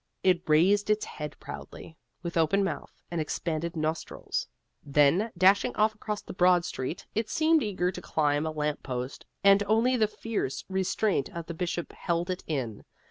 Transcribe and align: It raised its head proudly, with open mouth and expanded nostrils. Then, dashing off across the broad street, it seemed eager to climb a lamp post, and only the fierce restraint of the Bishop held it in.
It 0.23 0.49
raised 0.49 0.89
its 0.89 1.05
head 1.05 1.35
proudly, 1.39 1.95
with 2.23 2.35
open 2.35 2.63
mouth 2.63 2.91
and 3.11 3.21
expanded 3.21 3.75
nostrils. 3.75 4.47
Then, 4.83 5.31
dashing 5.37 5.75
off 5.75 5.93
across 5.93 6.23
the 6.23 6.33
broad 6.33 6.65
street, 6.65 7.05
it 7.13 7.29
seemed 7.29 7.61
eager 7.61 7.91
to 7.91 8.01
climb 8.01 8.47
a 8.47 8.51
lamp 8.51 8.81
post, 8.81 9.27
and 9.43 9.61
only 9.67 9.95
the 9.95 10.07
fierce 10.07 10.65
restraint 10.67 11.29
of 11.29 11.45
the 11.45 11.53
Bishop 11.53 11.93
held 11.93 12.31
it 12.31 12.43
in. 12.47 12.83